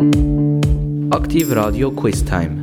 Aktiv 0.00 1.52
Radio 1.52 1.90
Quiz 1.90 2.24
Time. 2.24 2.58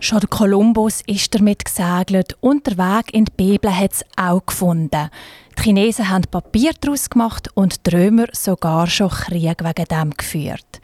Schon 0.00 0.18
der 0.18 0.28
Kolumbus 0.28 1.02
ist 1.06 1.32
damit 1.36 1.64
gesegelt 1.64 2.36
und 2.40 2.66
der 2.66 2.78
Weg 2.78 3.14
in 3.14 3.26
die 3.26 3.32
Bibel 3.36 3.72
hat 3.72 3.92
es 3.92 4.04
auch 4.16 4.44
gefunden. 4.44 5.10
Die 5.56 5.62
Chinesen 5.62 6.08
haben 6.08 6.24
Papier 6.28 6.72
daraus 6.80 7.08
gemacht 7.08 7.48
und 7.54 7.86
die 7.86 7.94
Römer 7.94 8.26
sogar 8.32 8.88
schon 8.88 9.10
Krieg 9.10 9.62
wegen 9.62 9.84
dem 9.84 10.10
geführt. 10.16 10.80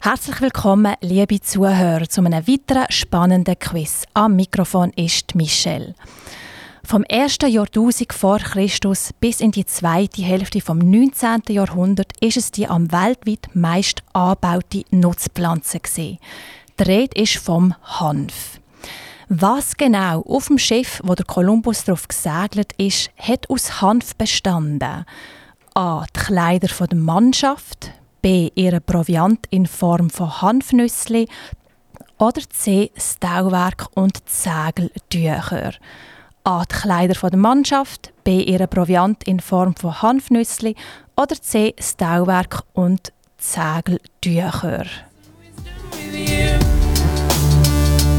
Herzlich 0.00 0.40
willkommen, 0.40 0.94
liebe 1.00 1.40
Zuhörer, 1.40 2.08
zu 2.08 2.20
einem 2.20 2.46
weiteren 2.46 2.86
spannenden 2.90 3.58
Quiz. 3.58 4.04
Am 4.14 4.36
Mikrofon 4.36 4.92
ist 4.94 5.34
Michelle. 5.34 5.96
Vom 6.88 7.04
ersten 7.04 7.50
Jahrtausend 7.50 8.14
vor 8.14 8.38
Christus 8.38 9.12
bis 9.20 9.42
in 9.42 9.50
die 9.50 9.66
zweite 9.66 10.22
Hälfte 10.22 10.62
vom 10.62 10.78
19. 10.78 11.42
Jahrhundert 11.50 12.12
ist 12.22 12.38
es 12.38 12.50
die 12.50 12.66
am 12.66 12.90
weltweit 12.90 13.46
meist 13.52 14.02
angebaute 14.14 14.84
Nutzpflanze 14.90 15.80
gewesen. 15.80 16.18
Die 16.80 16.82
Rede 16.84 17.20
ist 17.20 17.36
vom 17.36 17.74
Hanf. 17.82 18.58
Was 19.28 19.76
genau 19.76 20.22
auf 20.22 20.46
dem 20.46 20.56
Schiff, 20.56 21.02
wo 21.04 21.14
der 21.14 21.26
Kolumbus 21.26 21.84
darauf 21.84 22.08
gesegelt 22.08 22.72
ist, 22.78 23.10
hat 23.18 23.50
aus 23.50 23.82
Hanf 23.82 24.14
bestanden? 24.16 25.04
A. 25.74 26.06
Die 26.16 26.20
Kleider 26.20 26.86
der 26.86 26.96
Mannschaft, 26.96 27.90
B. 28.22 28.50
Ihre 28.54 28.80
Proviant 28.80 29.44
in 29.50 29.66
Form 29.66 30.08
von 30.08 30.40
Hanfnüssli 30.40 31.28
oder 32.16 32.40
C. 32.48 32.90
Das 32.94 33.18
Tauwerk 33.20 33.88
und 33.94 34.22
Segeltücher. 34.26 35.74
A. 36.48 36.64
Die 36.64 36.74
Kleider 36.74 37.28
der 37.28 37.38
Mannschaft, 37.38 38.10
B. 38.24 38.40
Ihre 38.40 38.66
Proviant 38.66 39.22
in 39.24 39.38
Form 39.38 39.76
von 39.76 40.00
Hanfnüssli 40.00 40.76
oder 41.14 41.36
C. 41.38 41.74
Das 41.76 41.94
Tauwerk 41.94 42.62
und 42.72 43.12
Segeltücher. 43.36 44.86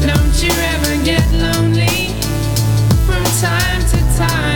Don't 0.00 0.40
you 0.40 0.52
ever 0.52 0.96
get 1.04 1.24
lonely 1.32 2.14
from 3.04 3.24
time 3.40 3.82
to 3.90 3.98
time? 4.16 4.49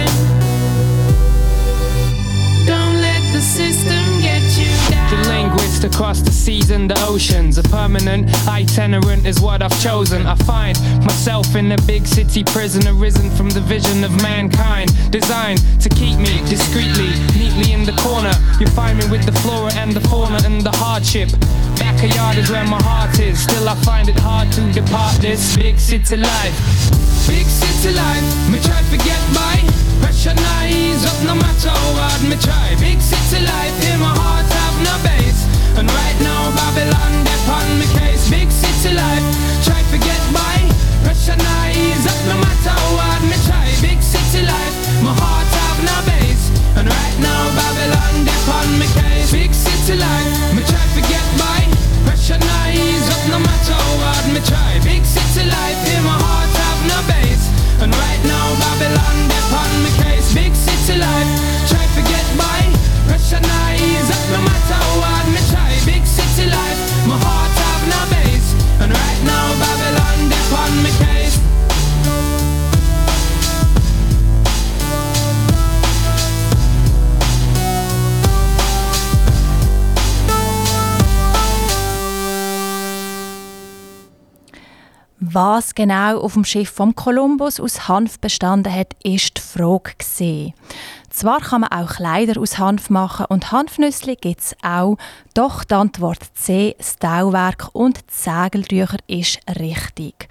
Linguist 5.84 5.94
across 5.94 6.20
the 6.20 6.30
seas 6.30 6.70
and 6.70 6.90
the 6.90 7.06
oceans. 7.06 7.58
A 7.58 7.62
permanent 7.62 8.28
itinerant 8.48 9.26
is 9.26 9.40
what 9.40 9.62
I've 9.62 9.78
chosen. 9.82 10.26
I 10.26 10.34
find 10.34 10.78
myself 11.04 11.54
in 11.54 11.72
a 11.72 11.78
big 11.86 12.06
city 12.06 12.44
prison, 12.44 12.86
arisen 12.88 13.30
from 13.30 13.50
the 13.50 13.60
vision 13.60 14.04
of 14.04 14.10
mankind. 14.22 14.90
Designed 15.10 15.60
to 15.80 15.88
keep 15.88 16.18
me 16.18 16.40
discreetly, 16.48 17.10
neatly 17.38 17.72
in 17.72 17.84
the 17.84 17.96
corner. 18.02 18.32
You 18.60 18.66
find 18.68 18.98
me 18.98 19.06
with 19.10 19.24
the 19.24 19.32
flora 19.40 19.72
and 19.74 19.92
the 19.92 20.00
fauna 20.08 20.40
and 20.44 20.60
the 20.62 20.72
hardship. 20.72 21.28
Backyard 21.78 22.38
is 22.38 22.50
where 22.50 22.66
my 22.66 22.82
heart 22.82 23.18
is. 23.18 23.38
Still, 23.42 23.68
I 23.68 23.74
find 23.82 24.08
it 24.08 24.18
hard 24.18 24.50
to 24.52 24.60
depart 24.72 25.16
this 25.20 25.56
big 25.56 25.78
city 25.78 26.16
life. 26.16 26.56
Big 27.26 27.46
city 27.46 27.94
life, 27.94 28.26
me 28.50 28.58
try 28.60 28.80
to 28.90 28.98
get 28.98 29.22
by. 29.34 29.56
Pressure 30.00 30.36
eyes 30.60 31.04
up 31.06 31.18
no 31.24 31.34
matter 31.34 31.70
how 31.70 31.92
hard 32.00 32.22
me 32.28 32.36
try. 32.36 32.74
Big 32.80 33.00
city 33.00 33.44
life, 33.44 33.76
in 33.90 34.00
my 34.00 34.12
heart 34.12 34.46
have 34.46 34.76
no 34.84 34.94
base. 35.08 35.53
And 35.76 35.90
right 35.90 36.18
now, 36.22 36.54
Babylon, 36.54 37.12
they 37.26 37.38
on 37.50 37.68
me 37.78 37.86
case. 37.98 38.30
Big 38.30 38.50
city 38.50 38.94
life, 38.94 39.26
try 39.66 39.82
to 39.90 39.98
get 39.98 40.22
by. 40.30 40.56
Pressure 41.02 41.34
eyes 41.34 42.04
up 42.06 42.20
no 42.30 42.36
matter 42.38 42.78
hard 42.94 43.22
me 43.26 43.36
try. 43.42 43.66
Big 43.82 44.00
city 44.00 44.46
life, 44.46 44.76
my 45.02 45.10
heart 45.10 45.50
have 45.50 45.80
no 45.82 45.96
base. 46.06 46.46
And 46.78 46.86
right 46.86 47.16
now, 47.18 47.42
Babylon, 47.58 48.14
they 48.22 48.40
on 48.54 48.68
me 48.78 48.86
case. 48.94 49.32
Big 49.32 49.52
city 49.52 49.98
life, 49.98 50.54
me 50.54 50.62
try 50.62 50.84
to 50.94 51.02
get 51.10 51.26
by. 51.42 51.66
Pressure 52.06 52.38
eyes 52.38 53.06
up 53.10 53.22
no 53.34 53.38
matter 53.42 53.74
hard 53.74 54.26
me 54.30 54.40
try. 54.46 54.73
Was 85.34 85.74
genau 85.74 86.20
auf 86.20 86.34
dem 86.34 86.44
Schiff 86.44 86.70
vom 86.70 86.94
Kolumbus 86.94 87.58
aus 87.58 87.88
Hanf 87.88 88.20
bestanden 88.20 88.72
hat, 88.72 88.94
ist 89.02 89.36
die 89.36 89.40
Frage. 89.40 90.52
Zwar 91.10 91.40
kann 91.40 91.62
man 91.62 91.72
auch 91.72 91.96
Kleider 91.96 92.40
aus 92.40 92.58
Hanf 92.58 92.88
machen 92.88 93.26
und 93.28 93.50
Hanfnüsse 93.50 94.14
gibt 94.14 94.40
es 94.40 94.56
auch, 94.62 94.96
doch 95.34 95.64
die 95.64 95.74
Antwort 95.74 96.20
C, 96.34 96.76
das 96.78 97.00
Tauwerk 97.00 97.70
und 97.72 97.96
die 97.96 98.14
Segeltücher 98.14 98.98
ist 99.08 99.40
richtig. 99.58 100.28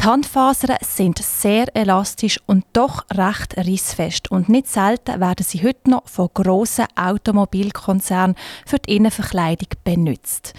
Die 0.00 0.04
Handfasern 0.04 0.78
sind 0.80 1.20
sehr 1.20 1.66
elastisch 1.76 2.40
und 2.46 2.64
doch 2.72 3.04
recht 3.08 3.56
rissfest 3.56 4.32
und 4.32 4.48
nicht 4.48 4.66
selten 4.66 5.20
werden 5.20 5.46
sie 5.46 5.62
heute 5.62 5.90
noch 5.90 6.08
von 6.08 6.28
grossen 6.34 6.86
Automobilkonzernen 6.96 8.34
für 8.66 8.80
die 8.80 8.96
Innenverkleidung 8.96 9.68
benutzt. 9.84 10.54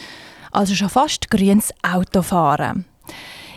Also 0.50 0.75
schon 0.75 0.88
fast 0.88 1.29
grünes 1.29 1.73
Autofahren. 1.84 2.85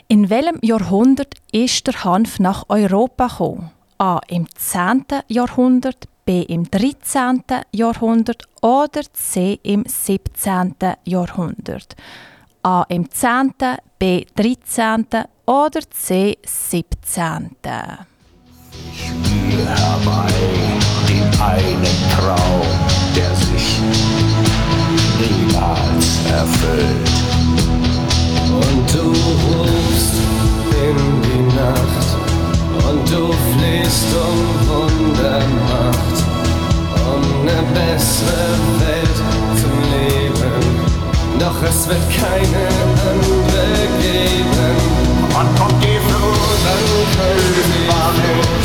In 0.08 0.28
welchem 0.28 0.58
Jahrhundert 0.60 1.34
ist 1.50 1.86
der 1.86 2.04
Hanf 2.04 2.38
nach 2.38 2.64
Europa 2.68 3.28
gekommen? 3.28 3.70
A. 3.98 4.20
im 4.28 4.46
10. 4.54 5.04
Jahrhundert, 5.28 6.08
B. 6.26 6.42
im 6.42 6.70
13. 6.70 7.42
Jahrhundert 7.72 8.44
oder 8.60 9.00
C. 9.14 9.58
im 9.62 9.84
17. 9.86 10.74
Jahrhundert? 11.04 11.96
A. 12.62 12.84
im 12.88 13.10
10., 13.10 13.54
B. 13.98 14.26
13. 14.36 15.06
oder 15.46 15.80
C. 15.90 16.36
17. 16.44 17.56
Ich 18.92 19.10
will 19.10 19.66
herbei 19.66 20.32
den 21.08 21.40
einen 21.40 21.84
Traum, 22.18 22.66
der 23.16 23.34
sich 23.36 23.80
niemals 25.18 26.26
erfüllt. 26.26 27.33
Und 28.68 28.84
du 28.92 29.06
rufst 29.08 30.14
in 30.70 30.98
die 31.22 31.44
Nacht 31.56 32.08
und 32.88 33.00
du 33.10 33.32
flehst 33.52 34.08
um 34.14 34.38
Wundermacht, 34.68 36.16
um 37.12 37.22
eine 37.42 37.62
bessere 37.72 38.50
Welt 38.80 39.18
zum 39.60 39.76
Leben. 39.92 40.54
Doch 41.38 41.62
es 41.62 41.88
wird 41.88 42.04
keine 42.10 42.64
andere 43.10 43.88
geben. 44.00 44.94
Wann 45.34 45.48
kommt 45.56 45.82
die 45.82 45.98
Flut, 46.06 46.44
Wann 46.66 48.00
kommt 48.00 48.16
die 48.16 48.34
Flut? 48.34 48.64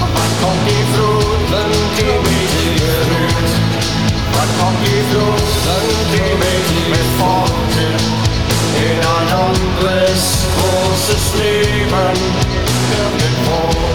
Wann 0.00 0.32
kommt 0.42 0.64
die 0.68 0.84
Flut, 0.92 1.42
wenn 1.50 1.72
die 1.96 2.16
mich 2.28 2.54
berührt? 2.78 3.52
Wann 4.34 4.50
kommt 4.60 4.80
die 4.84 5.02
Flut, 5.10 5.42
wenn 5.66 5.86
die 6.12 6.32
mich 6.42 6.68
mit 6.90 7.08
fortnimmt? 7.18 8.13
In 8.84 8.98
ein 8.98 9.32
anderes 9.32 10.44
großes 10.60 11.34
Leben 11.38 11.88
irgendwo. 12.92 13.93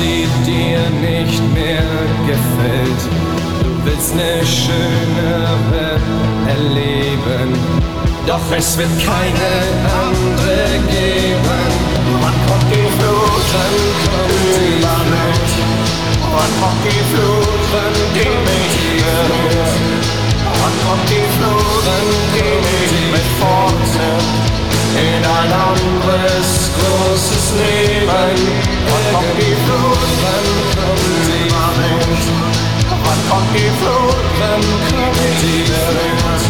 Sie 0.00 0.26
dir 0.46 0.80
nicht 1.08 1.42
mehr 1.52 1.92
gefällt. 2.26 3.02
Du 3.62 3.70
willst 3.84 4.12
eine 4.12 4.44
schönere 4.46 6.00
erleben, 6.48 7.48
doch 8.26 8.46
es 8.56 8.78
wird 8.78 8.94
keine 8.98 9.50
andere 10.04 10.56
geben. 10.88 11.60
Wann 12.22 12.38
kommt 12.46 12.68
die 12.72 12.88
Flut? 12.96 13.46
Wann 13.54 13.76
kommt 14.06 14.32
die 14.56 14.76
mich. 15.12 15.52
Wann 16.36 16.52
kommt 16.60 16.82
die 16.86 17.02
Flut? 17.12 17.62
Wann 17.72 17.96
mich 18.46 18.74
die 18.80 18.96
berührt. 19.04 19.76
Wann 20.60 20.76
kommt 20.84 21.06
die 21.12 21.26
Flut? 21.36 21.84
Wann 21.86 22.08
mich 22.64 22.90
die 22.90 23.06
mit 23.12 23.26
fortnimmt 23.40 24.69
in 24.96 25.22
ein 25.22 25.52
anderes 25.52 26.70
großes 26.76 27.44
Leben. 27.60 28.06
Wann 28.06 29.04
kommt 29.12 29.36
die 29.38 29.54
Flut? 29.64 30.10
Wann 30.24 30.46
kommt 30.78 31.04
Über 31.28 31.66
mich. 31.78 32.24
Wann 33.04 33.20
kommt 33.30 33.50
die 33.54 33.70
Flut? 33.80 34.24
Wann 34.40 34.62
kommt 34.90 35.18
die 35.42 35.62
berührt? 35.68 36.44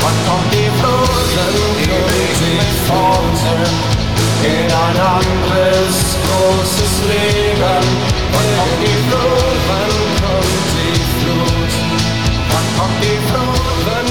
Wann 0.00 0.18
kommt 0.26 0.48
die 0.52 0.70
Flut? 0.78 1.28
Wann 1.36 1.54
kommt 1.58 2.18
mit 2.40 2.72
fortnimmt 2.86 3.98
in 4.42 4.66
ein 4.66 4.96
anderes 5.18 6.16
großes 6.24 6.92
Leben. 7.08 7.84
Wann 8.32 8.48
kommt 8.56 8.78
die 8.82 8.98
Flut? 9.08 9.58
Wann 9.68 9.92
kommt 10.22 10.68
die 10.74 10.96
Flut? 11.18 11.72
Wann 12.50 12.68
kommt 12.78 12.98
die 13.02 13.18
Flut? 13.28 13.66
Wann 13.86 14.07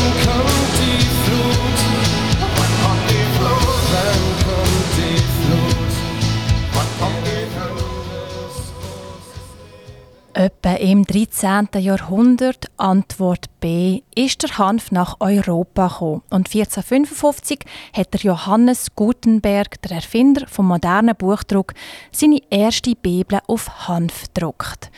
Etwa 10.48 10.76
im 10.76 11.04
13. 11.04 11.68
Jahrhundert, 11.80 12.68
Antwort 12.78 13.50
B, 13.60 14.04
ist 14.16 14.44
der 14.44 14.58
Hanf 14.58 14.94
nach 14.94 15.18
Europa 15.20 15.90
gekommen. 15.90 16.22
Und 16.30 16.48
1455 16.48 17.66
hat 17.92 18.14
der 18.14 18.22
Johannes 18.22 18.96
Gutenberg, 18.96 19.82
der 19.82 19.98
Erfinder 19.98 20.48
vom 20.48 20.68
modernen 20.68 21.18
Buchdruck, 21.18 21.74
seine 22.14 22.40
erste 22.50 22.96
Bibel 22.96 23.40
auf 23.48 23.90
Hanf 23.90 24.28
gedruckt. 24.34 24.90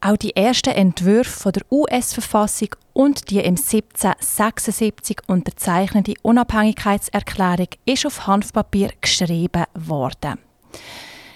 Auch 0.00 0.16
die 0.16 0.34
ersten 0.34 0.70
Entwürfe 0.74 1.52
der 1.52 1.62
US-Verfassung 1.70 2.70
und 2.92 3.30
die 3.30 3.38
im 3.38 3.54
1776 3.54 5.20
unterzeichnete 5.28 6.14
Unabhängigkeitserklärung 6.22 7.68
ist 7.84 8.04
auf 8.04 8.26
Hanfpapier 8.26 8.90
geschrieben 9.00 9.62
worden. 9.74 10.40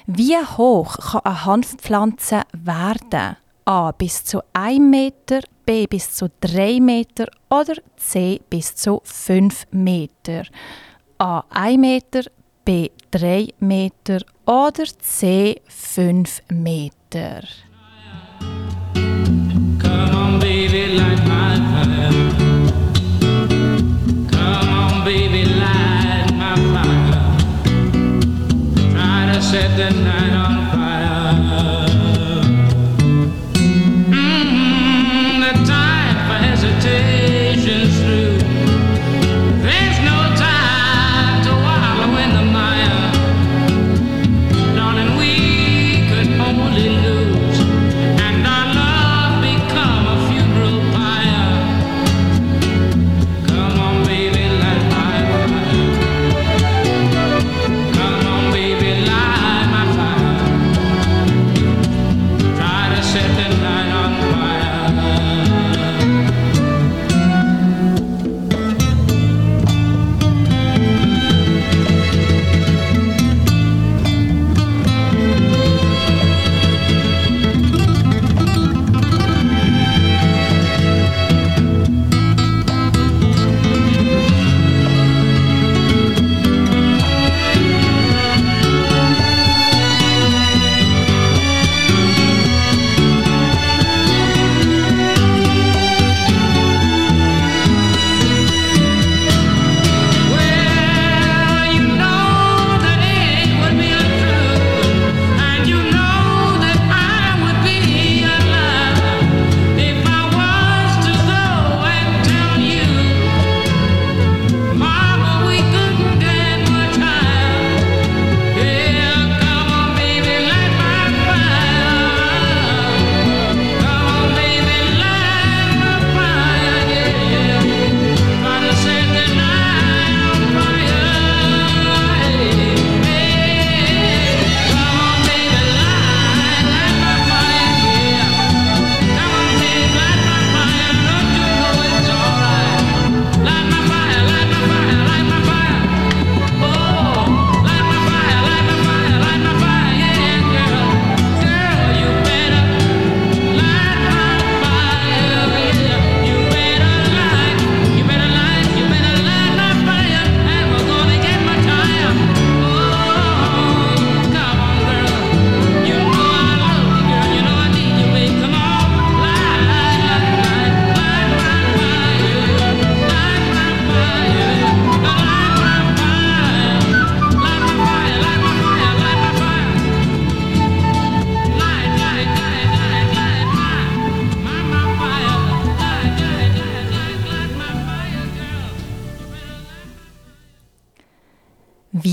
Wie 0.06 0.36
hoch 0.36 0.96
kann 0.98 1.20
eine 1.22 1.44
Hanfpflanze 1.44 2.42
werden? 2.52 3.36
A 3.64 3.92
bis 3.92 4.24
zu 4.24 4.42
1 4.54 4.80
Meter, 4.80 5.40
B 5.64 5.86
bis 5.86 6.10
zu 6.16 6.28
3 6.40 6.80
Meter 6.80 7.26
oder 7.48 7.74
C 7.96 8.40
bis 8.50 8.74
zu 8.74 9.00
5 9.04 9.66
Meter? 9.70 10.42
A 11.18 11.44
1 11.48 11.78
Meter, 11.78 12.22
B 12.64 12.90
3 13.12 13.54
Meter 13.60 14.18
oder 14.46 14.84
C 15.00 15.60
5 15.68 16.42
Meter? 16.50 17.42
Come 19.78 20.14
on, 20.16 20.40
baby, 20.40 20.96
light 20.96 21.22
my 21.22 21.56
fire. 21.70 22.10
Come 24.28 24.74
on, 24.74 25.04
baby, 25.04 25.44
light 25.44 26.32
my 26.34 26.56
fire. 26.72 27.36
Try 28.90 29.32
to 29.32 29.40
set 29.40 29.76
the 29.76 29.90
night 30.02 30.32
on 30.34 30.70
fire. 30.70 30.81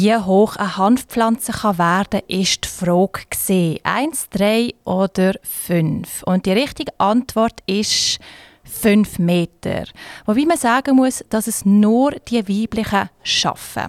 Wie 0.10 0.18
hoch 0.18 0.56
eine 0.56 0.76
Hanfpflanze 0.76 1.52
kann 1.52 1.78
werden 1.78 2.22
kann, 2.22 2.40
ist 2.40 2.66
die 2.66 2.68
Frage. 2.68 3.22
Gewesen. 3.30 3.78
Eins, 3.84 4.28
drei 4.32 4.74
oder 4.84 5.36
fünf. 5.44 6.24
Und 6.24 6.48
die 6.48 6.52
richtige 6.52 6.92
Antwort 7.00 7.62
ist 7.68 8.18
fünf 8.64 9.20
Meter. 9.20 9.84
Wobei 10.26 10.46
man 10.46 10.58
sagen 10.58 10.96
muss, 10.96 11.24
dass 11.30 11.46
es 11.46 11.64
nur 11.64 12.14
die 12.28 12.42
weiblichen 12.48 13.12
schaffen. 13.22 13.86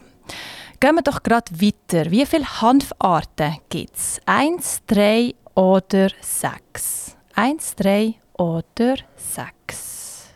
Gehen 0.79 0.97
wir 0.97 1.03
doch 1.03 1.23
gerade 1.23 1.53
weiter. 1.59 2.11
Wie 2.11 2.27
viele 2.27 2.61
Hanfarten 2.61 3.57
gibt 3.71 3.97
es? 3.97 4.21
Eins, 4.27 4.83
drei 4.87 5.35
oder 5.55 6.11
sechs? 6.21 7.17
Eins, 7.35 7.75
drei 7.77 8.17
oder 8.35 8.97
sechs? 9.17 10.29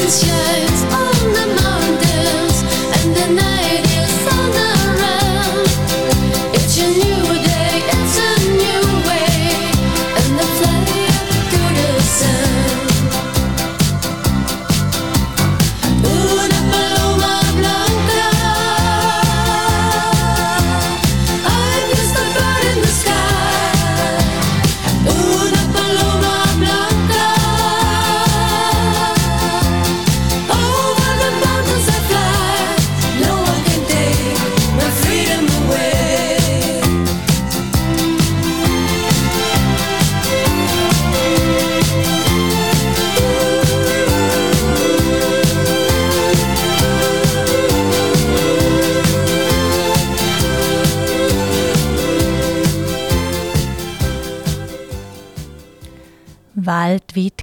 sunshine. 0.00 0.61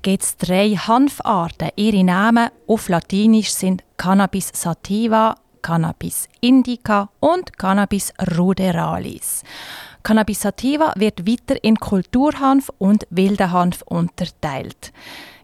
Gibt 0.10 0.24
es 0.24 0.38
drei 0.38 0.72
Hanfarten. 0.72 1.70
Ihre 1.76 2.04
Namen 2.04 2.50
auf 2.68 2.90
Latinisch 2.90 3.52
sind 3.52 3.84
Cannabis 3.96 4.50
sativa, 4.54 5.36
Cannabis 5.62 6.28
indica 6.42 7.10
und 7.20 7.56
Cannabis 7.60 8.12
ruderalis. 8.36 9.44
Cannabis 10.02 10.42
sativa 10.42 10.94
wird 10.96 11.28
weiter 11.28 11.64
in 11.64 11.76
Kulturhanf 11.76 12.72
und 12.80 13.06
wilden 13.12 13.52
Hanf 13.52 13.84
unterteilt. 13.84 14.92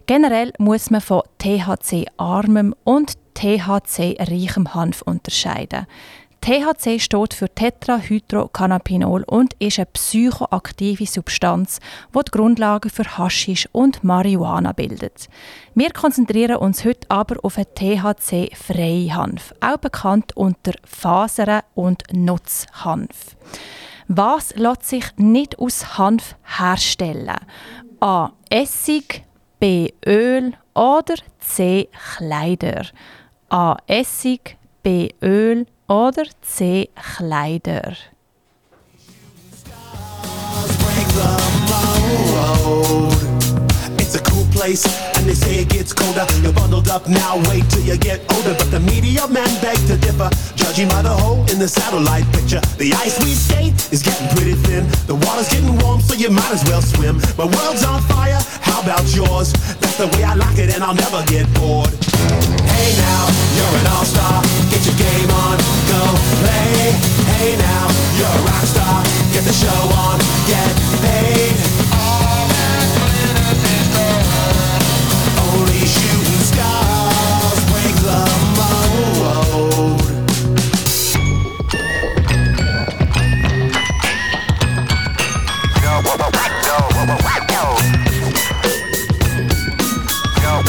Generell 0.08 0.52
muss 0.58 0.90
man 0.90 1.02
von 1.02 1.22
THC-armem 1.38 2.74
und 2.84 3.14
THC-reichem 3.36 4.74
Hanf 4.74 5.04
unterscheiden. 5.04 5.86
THC 6.46 7.00
steht 7.00 7.34
für 7.34 7.50
Tetrahydrocannabinol 7.50 9.24
und 9.24 9.56
ist 9.56 9.80
eine 9.80 9.88
psychoaktive 9.88 11.08
Substanz, 11.08 11.80
die 12.14 12.20
die 12.24 12.30
Grundlage 12.30 12.92
für 12.92 13.18
Haschisch 13.18 13.68
und 13.72 14.04
Marihuana 14.04 14.72
bildet. 14.72 15.28
Wir 15.74 15.90
konzentrieren 15.90 16.58
uns 16.58 16.86
heute 16.86 17.10
aber 17.10 17.38
auf 17.42 17.58
einen 17.58 17.74
THC-freien 17.74 19.16
Hanf, 19.16 19.56
auch 19.60 19.78
bekannt 19.78 20.38
unter 20.38 20.74
Fasern 20.84 21.62
und 21.74 22.04
Nutzhanf. 22.14 23.36
Was 24.08 24.56
lässt 24.56 24.86
sich 24.86 25.06
nicht 25.18 25.58
aus 25.58 25.98
Hanf 25.98 26.36
herstellen? 26.60 27.40
A. 28.02 28.30
Essig, 28.52 29.24
B. 29.60 29.90
Öl 30.06 30.54
oder 30.76 31.16
C. 31.40 31.90
Kleider? 32.18 32.86
A. 33.50 33.78
Essig, 33.88 34.58
B. 34.84 35.10
Öl 35.24 35.66
oder 35.88 36.26
C. 36.42 36.90
Kleider? 36.96 37.98
place, 44.66 44.88
and 45.18 45.28
they 45.28 45.36
say 45.36 45.62
it 45.62 45.70
gets 45.70 45.94
colder. 45.94 46.26
You're 46.42 46.54
bundled 46.54 46.88
up 46.88 47.08
now, 47.08 47.38
wait 47.50 47.70
till 47.70 47.84
you 47.84 47.98
get 47.98 48.20
older. 48.34 48.56
But 48.58 48.72
the 48.72 48.80
media 48.80 49.28
men 49.28 49.52
beg 49.62 49.78
to 49.92 49.98
differ, 49.98 50.30
judging 50.56 50.88
by 50.88 51.02
the 51.04 51.12
hole 51.12 51.44
in 51.52 51.60
the 51.60 51.68
satellite 51.68 52.26
picture. 52.34 52.62
The 52.82 52.94
ice 53.06 53.20
we 53.20 53.36
skate 53.36 53.76
is 53.94 54.02
getting 54.02 54.28
pretty 54.36 54.56
thin. 54.66 54.88
The 55.06 55.16
water's 55.16 55.50
getting 55.50 55.78
warm, 55.84 56.00
so 56.02 56.16
you 56.16 56.32
might 56.32 56.52
as 56.52 56.64
well 56.66 56.82
swim. 56.82 57.22
My 57.38 57.46
world's 57.46 57.84
on 57.84 58.02
fire, 58.04 58.42
how 58.62 58.82
about 58.82 59.06
yours? 59.14 59.54
That's 59.82 59.98
the 59.98 60.08
way 60.16 60.24
I 60.24 60.34
like 60.34 60.58
it, 60.58 60.74
and 60.74 60.84
I'll 60.84 60.96
never 60.96 61.22
get 61.28 61.46
bored 61.60 61.94
get 69.36 69.44
the 69.44 69.52
show 69.52 69.68
on, 69.98 70.18
get 70.48 70.76
paid. 71.02 71.75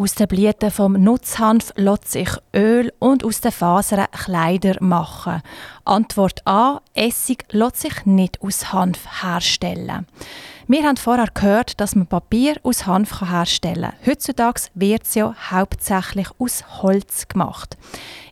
Aus 0.00 0.14
den 0.14 0.28
Blüten 0.28 0.70
vom 0.70 0.94
Nutzhanf 0.94 1.74
lässt 1.76 2.12
sich 2.12 2.30
Öl 2.56 2.90
und 3.00 3.22
aus 3.22 3.42
den 3.42 3.52
Fasern 3.52 4.06
Kleider 4.10 4.78
machen. 4.80 5.42
Antwort 5.84 6.40
A: 6.46 6.80
Essig 6.94 7.44
lässt 7.50 7.82
sich 7.82 8.06
nicht 8.06 8.40
aus 8.40 8.72
Hanf 8.72 9.22
herstellen. 9.22 10.06
Wir 10.66 10.84
haben 10.84 10.96
vorher 10.96 11.28
gehört, 11.34 11.82
dass 11.82 11.94
man 11.94 12.06
Papier 12.06 12.56
aus 12.62 12.86
Hanf 12.86 13.20
herstellen 13.20 13.90
kann. 13.90 14.06
Heutzutage 14.06 14.62
wird 14.72 15.02
es 15.02 15.16
ja 15.16 15.34
hauptsächlich 15.50 16.28
aus 16.38 16.82
Holz 16.82 17.28
gemacht. 17.28 17.76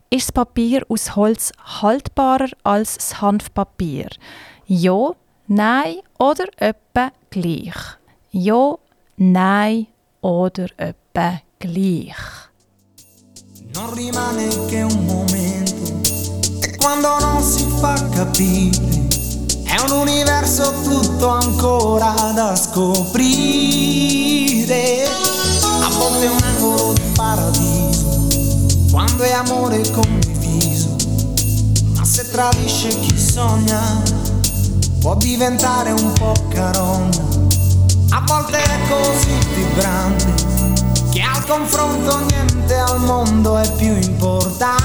Ist 0.08 0.28
das 0.28 0.32
Papier 0.32 0.86
aus 0.88 1.16
Holz 1.16 1.52
haltbarer 1.82 2.48
als 2.64 2.94
das 2.94 3.20
Hanfpapier? 3.20 4.08
Ja, 4.64 5.10
nein 5.48 5.96
oder 6.18 6.46
etwa 6.56 7.12
gleich? 7.28 7.76
Ja, 8.30 8.78
nein 9.18 9.88
oder 10.22 10.68
etwa 10.78 11.42
gleich? 11.58 12.14
Non 13.74 13.92
rimane 13.92 14.46
che 14.66 14.82
un 14.82 15.04
momento 15.04 16.00
e 16.60 16.76
quando 16.76 17.18
non 17.18 17.42
si 17.42 17.66
fa 17.80 17.94
capire 18.10 19.06
è 19.64 19.76
un 19.80 19.90
universo 19.98 20.72
tutto 20.84 21.26
ancora 21.28 22.14
da 22.32 22.54
scoprire. 22.54 23.16
A 25.82 25.88
volte 25.90 26.26
è 26.26 26.30
un 26.30 26.42
angolo 26.42 26.92
di 26.92 27.02
paradiso 27.14 28.28
quando 28.90 29.24
è 29.24 29.32
amore 29.32 29.80
condiviso, 29.90 30.94
ma 31.96 32.04
se 32.04 32.30
tradisce 32.30 32.88
chi 32.88 33.18
sogna 33.18 34.00
può 35.00 35.16
diventare 35.16 35.90
un 35.90 36.12
po' 36.12 36.34
carogna. 36.50 37.26
A 38.10 38.22
volte 38.26 38.62
è 38.62 38.78
così 38.88 39.36
vibrante 39.54 40.77
che 41.18 41.24
al 41.24 41.44
confronto 41.46 42.20
niente 42.26 42.76
al 42.76 43.00
mondo 43.00 43.58
è 43.58 43.68
più 43.72 43.92
importante. 43.96 44.76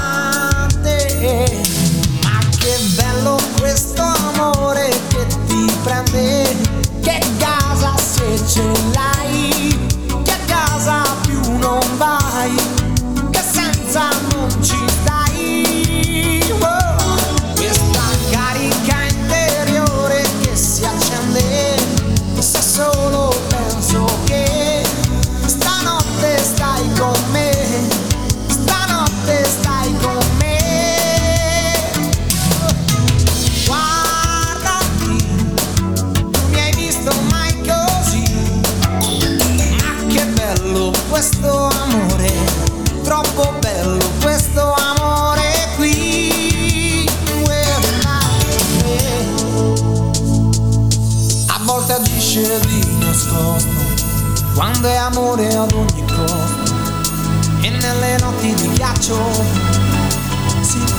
Ma 2.23 2.39
che 2.57 2.75
bello 2.95 3.39
questo 3.59 4.01
amore 4.01 4.89
che 5.09 5.27
ti 5.45 5.71
prende, 5.83 6.57
che 7.01 7.19
casa 7.37 7.93
se 7.97 8.41
ce 8.47 8.63
l'hai, 8.93 9.77
che 10.23 10.31
a 10.31 10.39
casa 10.47 11.03
più 11.21 11.39
non 11.59 11.81
vai, 11.97 12.55
che 13.29 13.39
senza 13.39 14.09
non 14.31 14.49
ci 14.63 14.92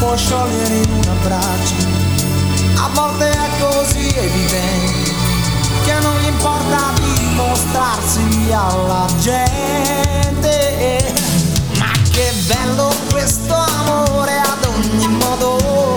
può 0.04 0.16
sciogliere 0.16 0.74
in 0.74 0.92
un 0.92 1.08
abbraccio. 1.08 1.74
A 2.76 2.90
volte 2.92 3.30
è 3.30 3.48
così 3.58 4.06
evidente 4.14 5.12
che 5.84 5.94
non 6.02 6.14
gli 6.20 6.26
importa 6.26 6.92
dimostrarsi 7.00 8.52
alla 8.52 9.06
gente. 9.18 11.14
Ma 11.78 11.92
che 12.10 12.32
bello 12.46 12.92
questo 13.10 13.54
amore 13.54 14.38
ad 14.40 14.64
ogni 14.66 15.08
modo, 15.08 15.96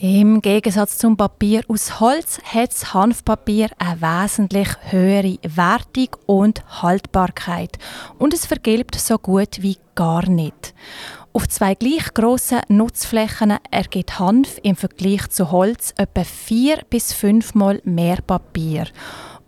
Im 0.00 0.40
Gegensatz 0.42 0.98
zum 0.98 1.16
Papier 1.16 1.62
aus 1.66 1.98
Holz 1.98 2.38
hat 2.44 2.70
das 2.70 2.94
Hanfpapier 2.94 3.68
eine 3.78 4.00
wesentlich 4.00 4.68
höhere 4.90 5.38
Wertung 5.42 6.08
und 6.26 6.62
Haltbarkeit 6.82 7.78
und 8.18 8.32
es 8.32 8.46
vergilbt 8.46 8.94
so 8.94 9.18
gut 9.18 9.60
wie 9.60 9.76
gar 9.96 10.28
nicht. 10.28 10.72
Auf 11.32 11.48
zwei 11.48 11.74
gleich 11.74 12.14
grossen 12.14 12.60
Nutzflächen 12.68 13.58
ergibt 13.70 14.20
Hanf 14.20 14.58
im 14.62 14.76
Vergleich 14.76 15.28
zu 15.30 15.50
Holz 15.50 15.92
etwa 15.96 16.22
vier 16.22 16.78
bis 16.88 17.12
fünfmal 17.12 17.80
mehr 17.84 18.22
Papier. 18.22 18.86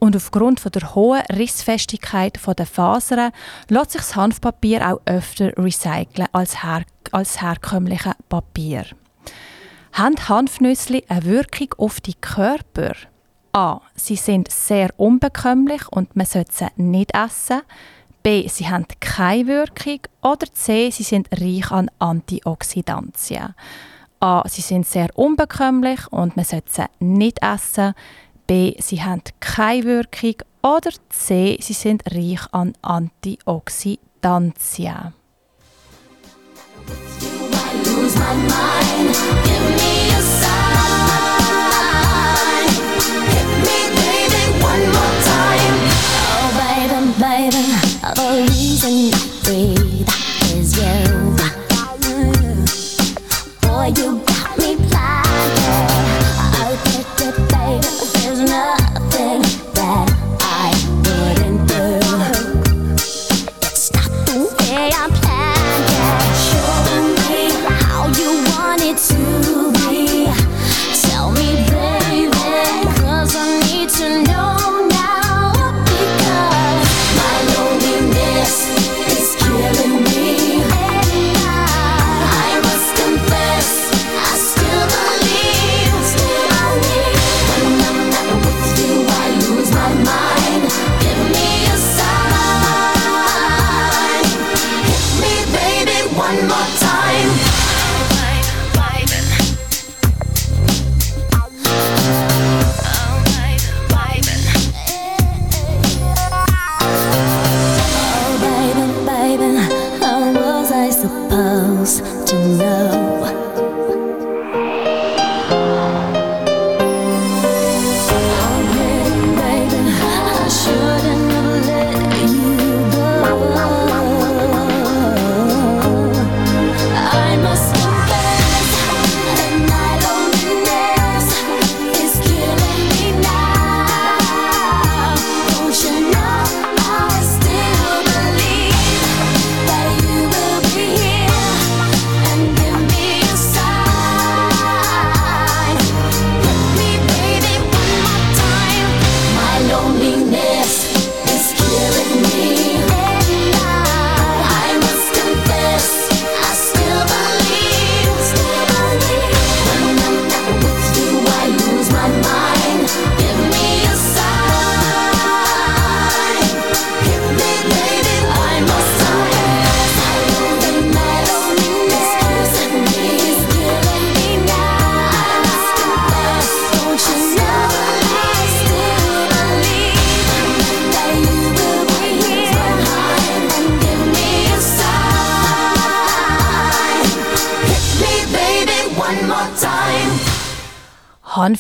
Und 0.01 0.17
aufgrund 0.17 0.61
von 0.61 0.73
der 0.73 0.95
hohen 0.95 1.23
Rissfestigkeit 1.31 2.41
der 2.59 2.67
Fasern 2.67 3.33
lässt 3.69 3.93
sich 3.93 4.01
das 4.01 4.17
Hanfpapier 4.17 4.91
auch 4.91 5.01
öfter 5.05 5.53
recyceln 5.57 6.27
als, 6.33 6.65
her 6.65 6.85
als 7.13 7.41
herkömmliche 7.41 8.15
Papier. 8.29 8.87
Haben 9.93 10.17
Hanfnüsse 10.29 11.03
eine 11.09 11.25
Wirkung 11.25 11.75
auf 11.77 12.01
die 12.01 12.15
Körper? 12.15 12.95
A. 13.53 13.81
Sie 13.95 14.17
sind 14.17 14.51
sehr 14.51 14.89
unbekömmlich 14.97 15.83
und 15.91 16.17
man 16.17 16.27
sollte 16.27 16.53
sie 16.53 16.83
nicht 16.83 17.15
essen. 17.15 17.61
B. 18.23 18.49
Sie 18.49 18.69
haben 18.69 18.87
keine 19.01 19.47
Wirkung. 19.47 20.01
Oder 20.23 20.47
C. 20.53 20.91
Sie 20.91 21.03
sind 21.03 21.29
reich 21.33 21.71
an 21.71 21.91
Antioxidantien. 21.99 23.55
A. 24.21 24.49
Sie 24.49 24.61
sind 24.61 24.87
sehr 24.87 25.09
unbekömmlich 25.15 26.07
und 26.11 26.37
man 26.37 26.45
sollte 26.45 26.71
sie 26.71 27.05
nicht 27.05 27.43
essen. 27.43 27.95
B. 28.51 28.75
Sie 28.81 29.01
haben 29.01 29.23
keine 29.39 29.85
Wirkung. 29.85 30.35
Oder 30.61 30.91
C. 31.09 31.57
Sie 31.61 31.73
sind 31.73 32.03
reich 32.13 32.41
an 32.51 32.73
Antioxidantien. 32.83 35.15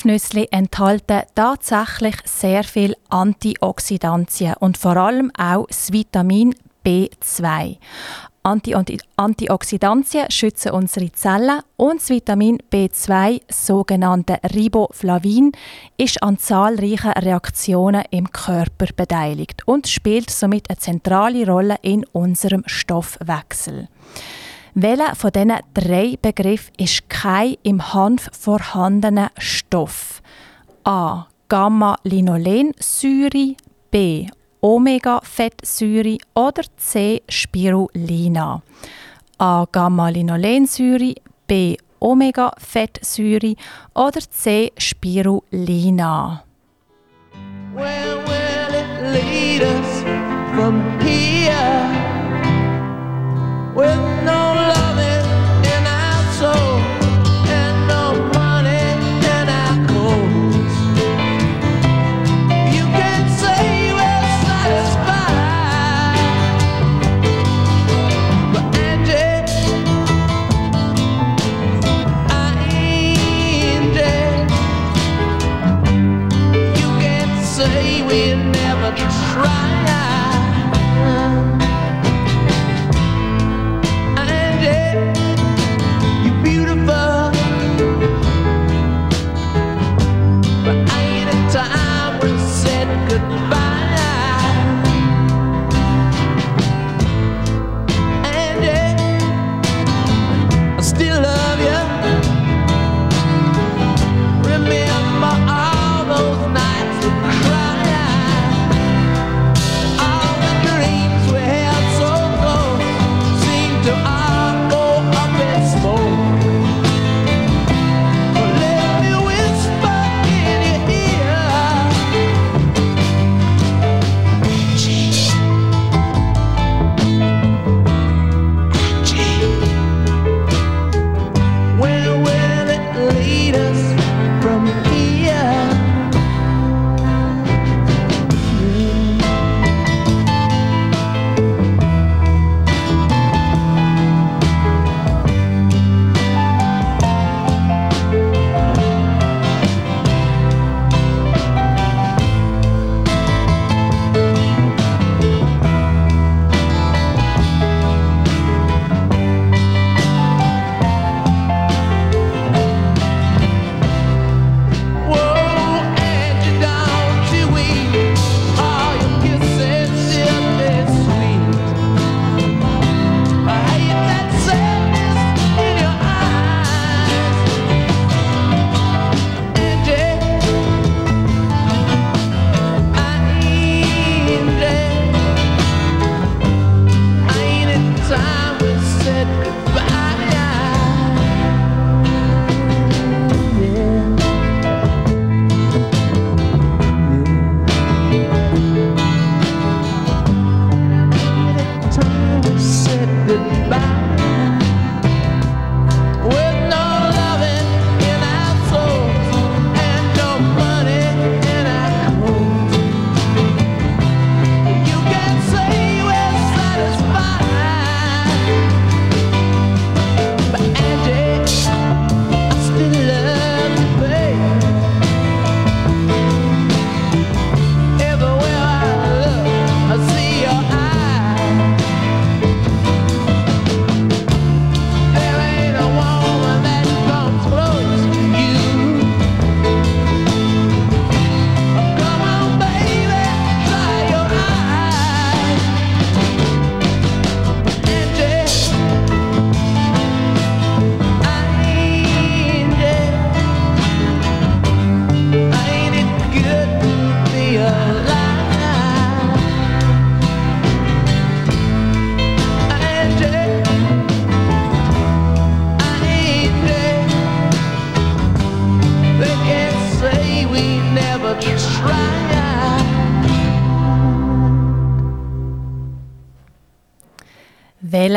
Senfnüsse 0.00 0.50
enthalten 0.50 1.22
tatsächlich 1.34 2.16
sehr 2.24 2.64
viel 2.64 2.94
Antioxidantien 3.10 4.54
und 4.58 4.78
vor 4.78 4.96
allem 4.96 5.30
auch 5.36 5.66
das 5.66 5.92
Vitamin 5.92 6.54
B2. 6.84 7.76
Anti 8.42 8.74
Antioxidantien 9.16 10.30
schützen 10.30 10.72
unsere 10.72 11.12
Zellen 11.12 11.60
und 11.76 12.00
das 12.00 12.08
Vitamin 12.08 12.58
B2, 12.72 13.42
sogenannte 13.50 14.38
Riboflavin, 14.54 15.52
ist 15.98 16.22
an 16.22 16.38
zahlreichen 16.38 17.12
Reaktionen 17.12 18.04
im 18.10 18.32
Körper 18.32 18.86
beteiligt 18.96 19.62
und 19.66 19.86
spielt 19.86 20.30
somit 20.30 20.70
eine 20.70 20.78
zentrale 20.78 21.46
Rolle 21.46 21.76
in 21.82 22.06
unserem 22.12 22.62
Stoffwechsel. 22.64 23.88
Welcher 24.74 25.14
von 25.16 25.32
diesen 25.32 25.52
drei 25.74 26.16
Begriffen 26.20 26.74
ist 26.76 27.08
kein 27.08 27.56
im 27.62 27.92
Hanf 27.92 28.28
vorhandener 28.32 29.30
Stoff? 29.38 30.22
A. 30.84 31.26
Gamma-Linolensäure, 31.48 33.56
B. 33.90 34.26
Omega-Fettsäure 34.62 36.18
oder 36.34 36.62
C. 36.76 37.22
Spirulina. 37.28 38.62
A. 39.38 39.66
Gamma-Linolensäure, 39.72 41.14
B. 41.48 41.76
Omega-Fettsäure 42.00 43.56
oder 43.94 44.20
C. 44.30 44.70
Spirulina. 44.78 46.44
Where 47.74 48.16
will 48.26 48.74
it 48.74 49.02
lead 49.12 49.62
us 49.62 50.04
from 50.54 51.00
here? 51.00 51.88
With 53.74 53.98
no 54.24 54.39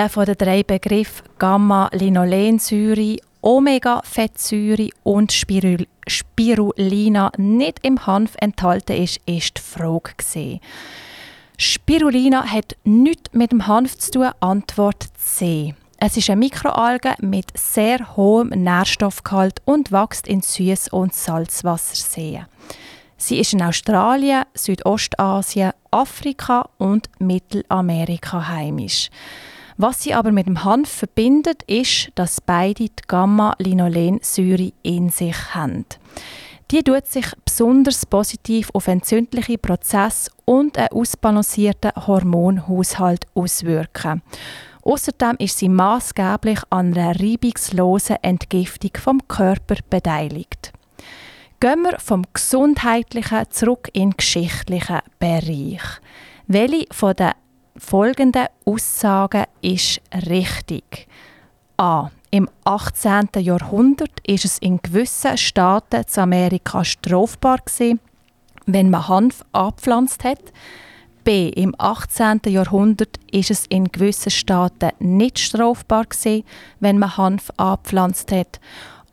Welcher 0.04 0.14
von 0.16 0.26
den 0.26 0.38
drei 0.38 0.64
Begriffen 0.64 1.26
Gamma-Linolensäure, 1.40 3.16
Omega-Fettsäure 3.42 4.90
und 5.04 5.32
Spirul 5.32 5.88
Spirulina 6.06 7.32
nicht 7.38 7.80
im 7.84 8.06
Hanf 8.06 8.36
enthalten 8.42 9.02
ist, 9.02 9.22
ist 9.26 9.58
die 9.58 9.62
Frage. 9.62 10.60
Spirulina 11.58 12.44
hat 12.44 12.76
nichts 12.84 13.32
mit 13.32 13.54
dem 13.54 13.66
Hanf 13.66 13.98
zu 13.98 14.12
tun, 14.12 14.32
Antwort 14.42 15.06
C. 15.16 15.74
Es 16.00 16.18
ist 16.18 16.30
eine 16.30 16.40
Mikroalge 16.40 17.14
mit 17.22 17.58
sehr 17.58 18.18
hohem 18.18 18.50
Nährstoffgehalt 18.50 19.62
und 19.64 19.94
wächst 19.94 20.28
in 20.28 20.42
Süß- 20.42 20.92
und 20.92 21.14
Salzwasserseen. 21.14 22.48
Sie 23.16 23.40
ist 23.40 23.54
in 23.54 23.62
Australien, 23.62 24.44
Südostasien, 24.54 25.72
Afrika 25.92 26.68
und 26.78 27.08
Mittelamerika 27.20 28.50
heimisch. 28.50 29.10
Was 29.78 30.04
sie 30.04 30.14
aber 30.14 30.32
mit 30.32 30.48
dem 30.48 30.64
Hanf 30.64 30.90
verbindet, 30.90 31.64
ist, 31.64 32.12
dass 32.16 32.42
beide 32.42 32.86
die 32.86 32.92
Gamma-Linolensäure 33.08 34.72
in 34.84 35.10
sich 35.10 35.56
haben. 35.56 35.86
Die 36.72 36.84
tut 36.84 37.08
sich 37.08 37.28
besonders 37.46 38.06
positiv 38.06 38.70
auf 38.74 38.88
entzündliche 38.88 39.58
Prozesse 39.58 40.32
und 40.46 40.78
einen 40.78 40.88
ausbalancierten 40.90 41.92
Hormonhaushalt 41.96 43.28
auswirken. 43.36 44.22
Außerdem 44.82 45.36
ist 45.40 45.60
sie 45.60 45.70
maßgeblich 45.70 46.60
an 46.70 46.94
einer 46.94 47.20
reibungslosen 47.20 48.18
Entgiftung 48.22 48.92
vom 49.00 49.28
Körper 49.28 49.76
beteiligt. 49.90 50.74
Gehen 51.60 51.84
wir 51.84 52.00
vom 52.00 52.24
gesundheitlichen 52.34 53.50
zurück 53.50 53.90
in 53.94 54.10
den 54.10 54.18
geschichtlichen 54.18 55.00
Bereich. 55.20 55.82
Welche 56.48 56.88
von 56.92 57.16
den 57.16 57.32
folgenden 57.78 58.48
Aussagen 58.66 59.46
ist 59.62 60.02
richtig? 60.28 61.08
A. 61.78 62.10
Im 62.32 62.50
18. 62.64 63.30
Jahrhundert 63.40 64.20
ist 64.26 64.46
es 64.46 64.58
in 64.58 64.82
gewissen 64.82 65.38
Staaten 65.38 66.08
zu 66.08 66.22
Amerika 66.22 66.84
strafbar 66.84 67.60
gewesen, 67.60 68.00
wenn 68.66 68.90
man 68.90 69.08
Hanf 69.08 69.44
abpflanzt 69.52 70.24
hat. 70.24 70.52
B. 71.24 71.50
Im 71.50 71.76
18. 71.78 72.42
Jahrhundert 72.48 73.18
ist 73.32 73.52
es 73.52 73.66
in 73.68 73.86
gewissen 73.92 74.32
Staaten 74.32 74.92
nicht 75.00 75.40
strafbar 75.40 76.06
gewesen, 76.06 76.44
wenn 76.80 77.00
man 77.00 77.18
Hanf 77.18 77.52
abpflanzt 77.58 78.32
hat. 78.32 78.60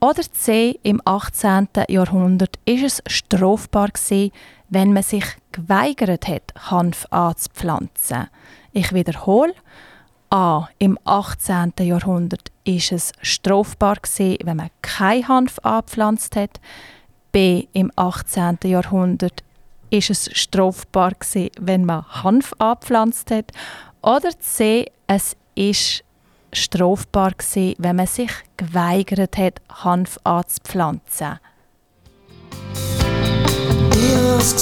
Oder 0.00 0.22
C. 0.22 0.78
Im 0.82 1.00
18. 1.04 1.68
Jahrhundert 1.88 2.58
ist 2.64 2.82
es 2.82 3.02
strafbar 3.06 3.88
gewesen, 3.88 4.32
wenn 4.70 4.92
man 4.92 5.02
sich 5.02 5.24
geweigert 5.52 6.28
hat, 6.28 6.52
Hanf 6.70 7.06
anzupflanzen. 7.10 8.28
Ich 8.72 8.92
wiederhole. 8.92 9.54
A. 10.30 10.68
Im 10.78 10.96
18. 11.04 11.72
Jahrhundert 11.80 12.52
ist 12.64 12.92
es 12.92 13.12
strafbar 13.20 13.96
wenn 14.18 14.56
man 14.56 14.70
kein 14.80 15.26
Hanf 15.26 15.58
anpflanzt 15.62 16.36
hat. 16.36 16.60
B. 17.32 17.66
Im 17.72 17.90
18. 17.96 18.58
Jahrhundert 18.64 19.42
ist 19.90 20.10
es 20.10 20.30
strafbar 20.32 21.12
wenn 21.58 21.84
man 21.84 22.06
Hanf 22.22 22.52
anpflanzt 22.58 23.32
hat. 23.32 23.50
Oder 24.02 24.38
C. 24.38 24.86
Es 25.08 25.36
ist 25.56 26.04
strafbar 26.52 27.32
wenn 27.78 27.96
man 27.96 28.06
sich 28.06 28.30
geweigert 28.56 29.36
hat, 29.36 29.60
Hanf 29.68 30.16
anzupflanzen. 30.22 31.40
Ich 34.42 34.56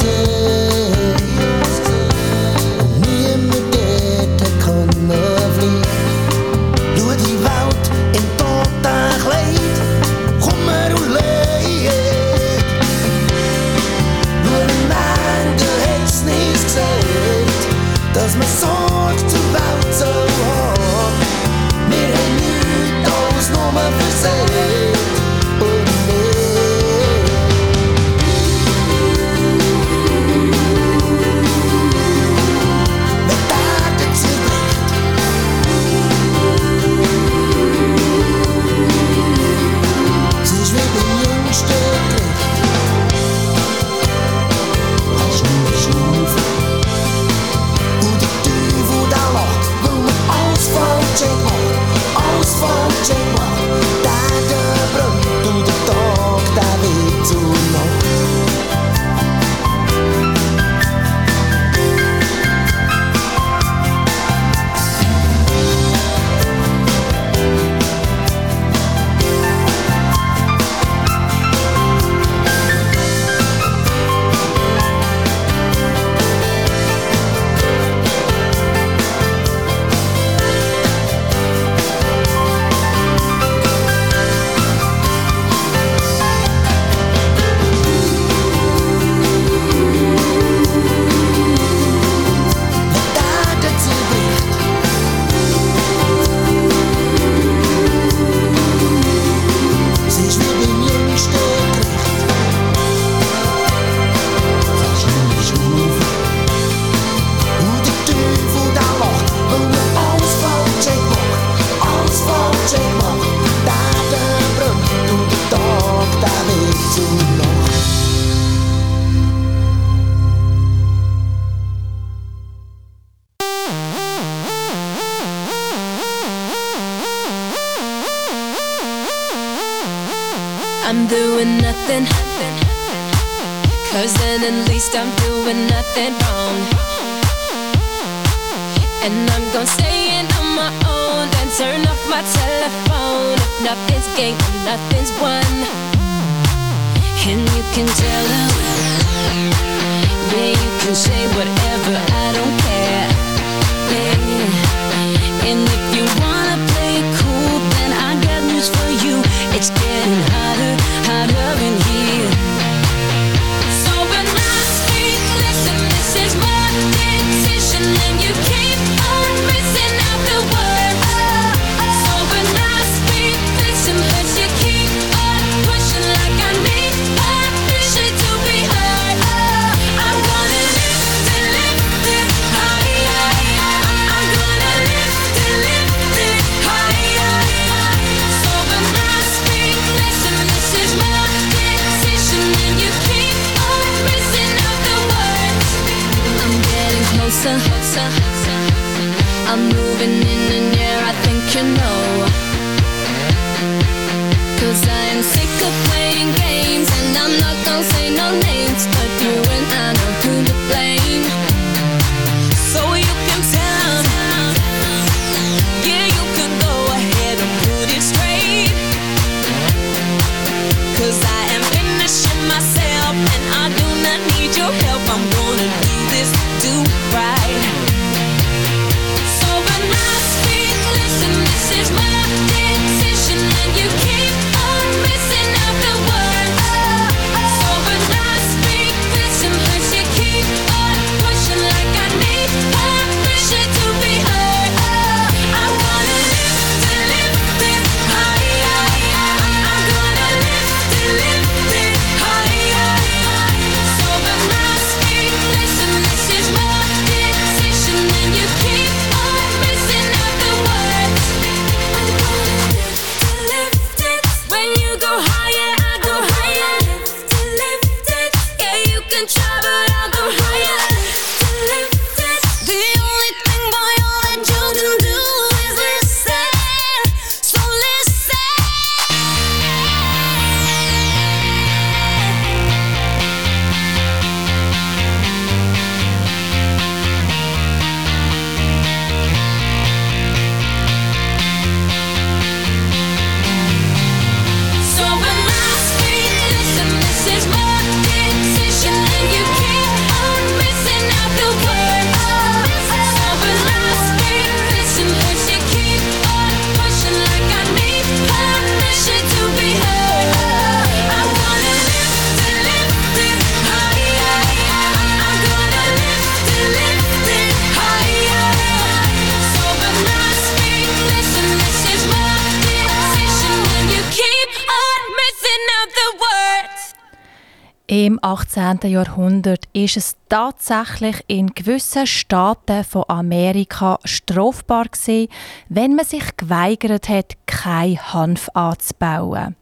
19. 328.59 328.91
Jahrhundert 328.91 329.67
ist 329.73 329.97
es 329.97 330.17
tatsächlich 330.29 331.23
in 331.29 331.55
gewissen 331.55 332.09
Staaten 332.09 332.83
von 332.83 333.05
Amerika 333.07 334.01
strafbar 334.05 334.87
gewesen, 334.87 335.29
wenn 335.69 335.95
man 335.95 336.05
sich 336.05 336.37
geweigert 336.37 337.09
hat, 337.09 337.37
kein 337.47 337.97
Hanf 338.13 338.49
anzubauen. 338.55 339.55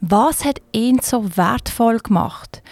Was 0.00 0.44
hat 0.44 0.62
ihn 0.70 1.00
so 1.02 1.36
wertvoll 1.36 1.98
gemacht? 1.98 2.62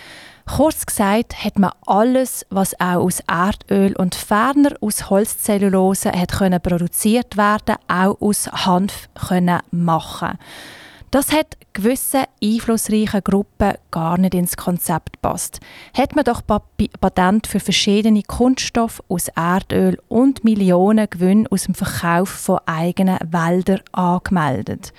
Kurz 0.46 0.86
gesagt 0.86 1.42
hat 1.42 1.58
man 1.58 1.72
alles, 1.84 2.46
was 2.48 2.78
auch 2.78 3.02
aus 3.02 3.20
Erdöl 3.26 3.96
und 3.96 4.14
ferner 4.14 4.76
aus 4.80 5.10
Holzzellulose 5.10 6.12
hat 6.12 6.30
können 6.30 6.60
produziert 6.60 7.36
werden, 7.36 7.74
auch 7.88 8.20
aus 8.20 8.46
Hanf 8.52 9.08
können 9.14 9.58
machen. 9.72 10.38
Das 11.16 11.32
hat 11.32 11.56
gewissen 11.72 12.24
einflussreichen 12.44 13.24
Gruppen 13.24 13.72
gar 13.90 14.18
nicht 14.18 14.34
ins 14.34 14.54
Konzept 14.54 15.14
gepasst. 15.14 15.60
Hat 15.96 16.14
man 16.14 16.26
doch 16.26 16.42
Patent 16.46 17.46
für 17.46 17.58
verschiedene 17.58 18.22
Kunststoffe 18.22 19.02
aus 19.08 19.28
Erdöl 19.28 19.98
und 20.08 20.44
Millionen 20.44 21.08
Gewinn 21.08 21.48
aus 21.48 21.62
dem 21.62 21.74
Verkauf 21.74 22.28
von 22.28 22.58
eigenen 22.66 23.16
Wäldern 23.30 23.80
angemeldet. 23.92 24.92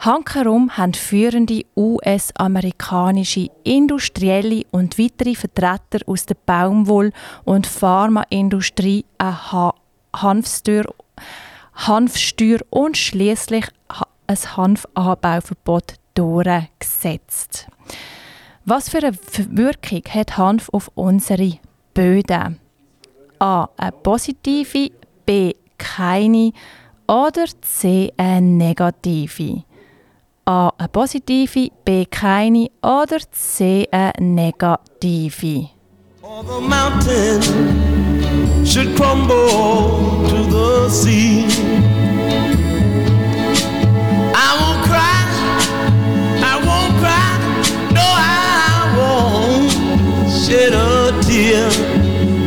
Hankerum 0.00 0.76
haben 0.76 0.94
führende 0.94 1.64
US-amerikanische 1.76 3.48
industrielle 3.62 4.64
und 4.72 4.98
weitere 4.98 5.36
Vertreter 5.36 6.00
aus 6.06 6.26
der 6.26 6.38
Baumwoll- 6.44 7.12
und 7.44 7.68
Pharmaindustrie 7.68 9.04
eine 9.18 9.52
ha 9.52 9.74
Hanfsteuer, 10.12 10.86
Hanfsteuer 11.72 12.58
und 12.70 12.96
schließlich 12.96 13.66
ein 14.26 14.56
Hanfanbauverbot 14.56 15.94
durchgesetzt. 16.14 17.68
Was 18.64 18.88
für 18.88 18.98
eine 18.98 19.16
Wirkung 19.50 20.02
hat 20.08 20.36
Hanf 20.36 20.68
auf 20.70 20.90
unsere 20.94 21.58
Böden? 21.94 22.58
A. 23.38 23.68
Eine 23.76 23.92
positive, 23.92 24.90
B. 25.24 25.54
Keine 25.78 26.52
oder 27.06 27.46
C. 27.60 28.12
Eine 28.16 28.40
negative? 28.40 29.62
A. 30.46 30.70
Eine 30.78 30.88
positive, 30.88 31.70
B. 31.84 32.06
Keine 32.06 32.70
oder 32.82 33.18
C. 33.30 33.86
Eine 33.90 34.12
negative? 34.18 35.70
Or 36.22 36.42
the 36.42 36.60
mountain 36.60 37.40
should 38.66 38.96
crumble 38.96 40.28
to 40.28 40.42
the 40.50 40.90
sea. 40.90 41.85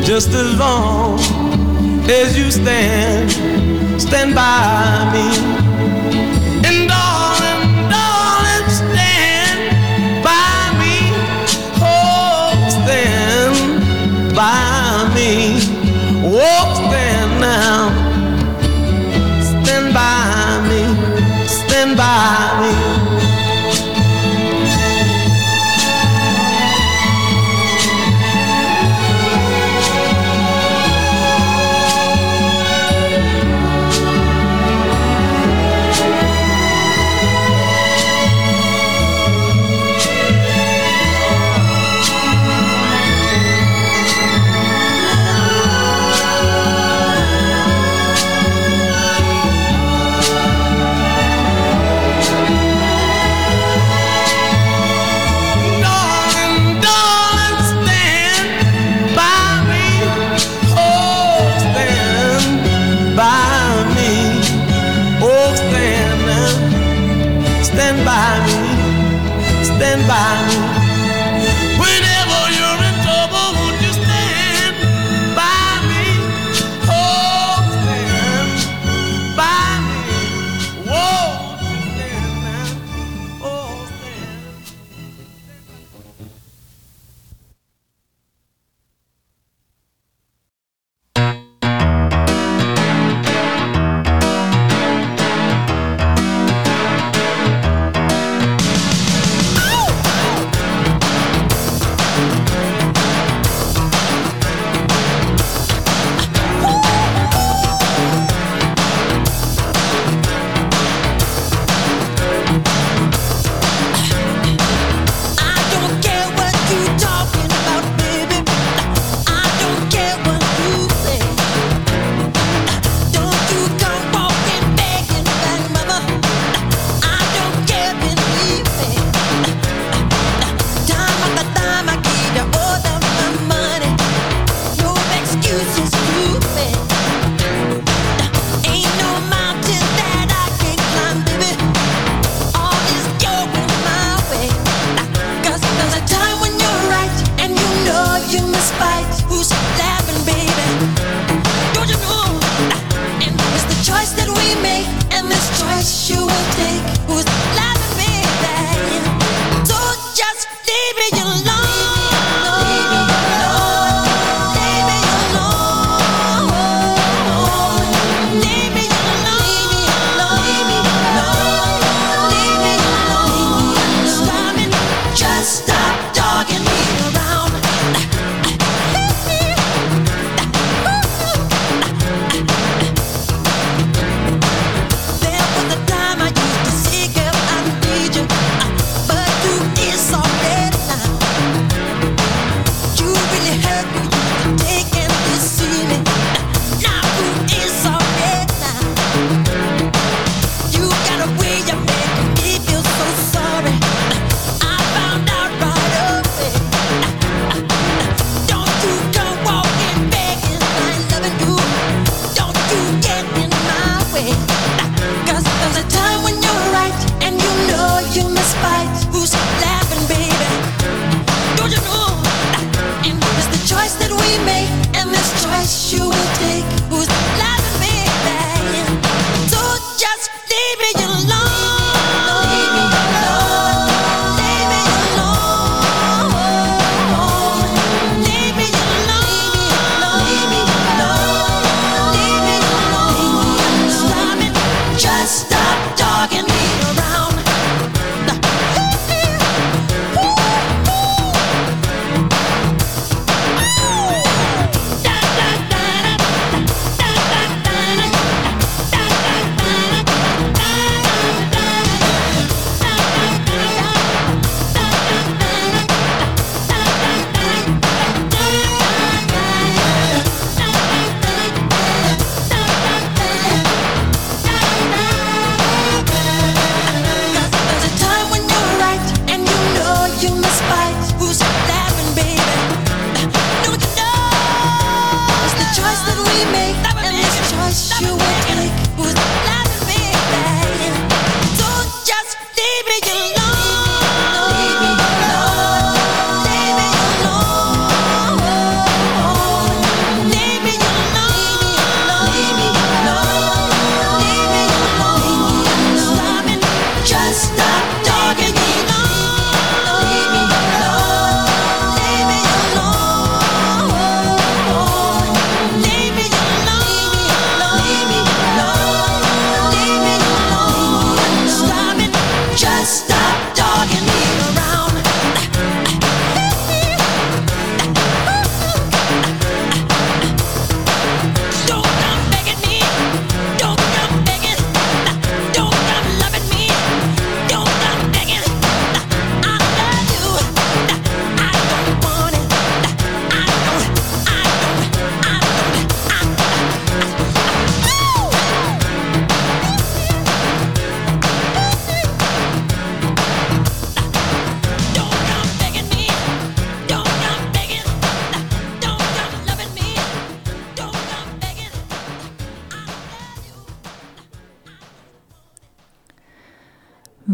Just 0.09 0.33
as 0.33 0.59
long 0.59 1.19
as 2.09 2.37
you 2.37 2.51
stand, 2.51 3.31
stand 4.01 4.35
by 4.35 5.09
me. 5.13 5.27
And 6.67 6.89
darling, 6.89 7.89
darling, 7.93 8.69
stand 8.69 9.59
by 10.21 10.75
me. 10.81 10.97
Oh, 11.79 12.51
stand 12.69 14.35
by 14.35 15.09
me. 15.15 15.61
Oh, 16.25 16.78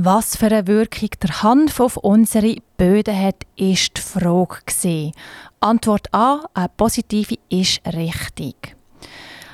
Was 0.06 0.36
für 0.36 0.52
eine 0.52 0.68
Wirkung 0.68 1.10
der 1.24 1.42
Hanf 1.42 1.80
auf 1.80 1.98
unsere 1.98 2.58
Böden 2.78 3.20
hat, 3.20 3.42
ist 3.56 3.98
die 3.98 4.02
Frage. 4.02 5.12
Antwort 5.60 6.14
A, 6.14 6.42
eine 6.54 6.70
positive, 6.78 7.40
ist 7.50 7.82
richtig. 7.88 8.76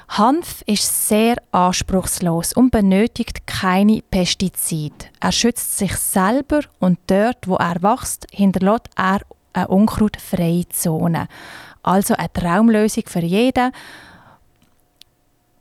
Hanf 0.10 0.62
ist 0.66 1.08
sehr 1.08 1.38
anspruchslos 1.54 2.52
und 2.52 2.70
benötigt 2.70 3.48
keine 3.48 4.02
Pestizide. 4.02 5.06
Er 5.22 5.32
schützt 5.32 5.78
sich 5.78 5.96
selber 5.96 6.64
und 6.80 7.00
dort, 7.08 7.48
wo 7.48 7.56
er 7.56 7.82
wächst, 7.82 8.28
hinterlässt 8.34 8.90
er 8.98 9.22
eine 9.54 9.70
unkrautfreie 9.70 10.68
Zone. 10.68 11.30
Also 11.82 12.16
eine 12.16 12.34
Traumlösung 12.34 13.06
für 13.08 13.24
jeden, 13.24 13.72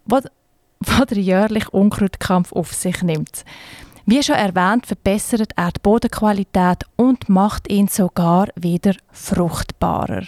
der 0.09 1.17
jährliche 1.17 1.71
Unkrautkampf 1.71 2.53
auf 2.53 2.73
sich 2.73 3.05
nimmt. 3.05 3.45
Wie 4.07 4.23
schon 4.23 4.37
erwähnt, 4.37 4.87
verbessert 4.87 5.53
er 5.57 5.73
die 5.73 5.81
Bodenqualität 5.83 6.85
und 6.97 7.29
macht 7.29 7.71
ihn 7.71 7.89
sogar 7.89 8.49
wieder 8.57 8.95
fruchtbarer. 9.13 10.25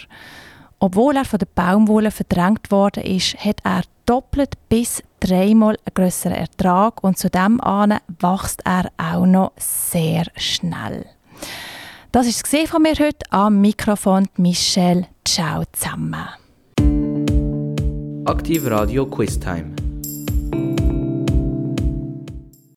Obwohl 0.79 1.15
er 1.15 1.25
von 1.25 1.39
der 1.39 1.47
Baumwolle 1.53 2.11
verdrängt 2.11 2.69
worden 2.71 3.03
ist, 3.03 3.37
hat 3.37 3.59
er 3.63 3.83
doppelt 4.05 4.55
bis 4.69 5.01
dreimal 5.19 5.77
einen 5.85 5.93
grösseren 5.93 6.35
Ertrag 6.35 7.03
und 7.03 7.17
zudem 7.17 7.61
an 7.61 7.99
wächst 8.19 8.61
er 8.65 8.91
auch 8.97 9.25
noch 9.25 9.53
sehr 9.57 10.25
schnell. 10.35 11.05
Das 12.11 12.27
ist 12.27 12.53
es 12.53 12.69
von 12.69 12.81
mir 12.81 12.95
heute 12.99 13.25
am 13.31 13.61
Mikrofon 13.61 14.27
Michelle. 14.37 15.07
Ciao 15.25 15.63
zusammen. 15.71 16.27
Aktiv 18.25 18.65
Radio 18.67 19.05
Quiz 19.05 19.39
Time. 19.39 19.82